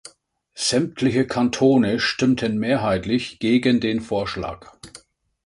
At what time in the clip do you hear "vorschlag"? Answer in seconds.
4.01-4.75